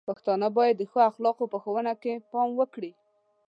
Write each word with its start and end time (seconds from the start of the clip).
پښتانه 0.09 0.47
بايد 0.55 0.75
د 0.79 0.83
ښو 0.89 0.99
اخلاقو 1.09 1.43
په 1.51 1.57
ښوونه 1.63 1.93
کې 2.01 2.13
پام 2.31 2.49
وکړي. 2.59 2.91